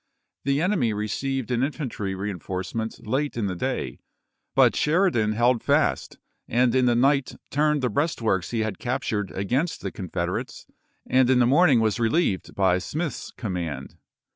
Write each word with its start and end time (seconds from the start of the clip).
The 0.45 0.63
enemy 0.63 0.93
received 0.93 1.51
an 1.51 1.61
infantry 1.61 2.15
reenforcement 2.15 3.05
late 3.05 3.37
in 3.37 3.45
the 3.45 3.55
day, 3.55 3.99
but 4.55 4.75
Sheridan 4.75 5.33
held 5.33 5.61
fast, 5.61 6.17
and 6.47 6.73
in 6.73 6.87
the 6.87 6.95
night 6.95 7.35
turned 7.51 7.83
the 7.83 7.89
breastworks 7.91 8.49
he 8.49 8.61
had 8.61 8.79
captured 8.79 9.29
against 9.29 9.81
the 9.81 9.91
Confederates, 9.91 10.65
and 11.07 11.29
in 11.29 11.37
the 11.37 11.45
morning 11.45 11.81
was 11.81 11.99
reheved 11.99 12.55
by 12.55 12.79
Smith's 12.79 13.29
command. 13.29 13.95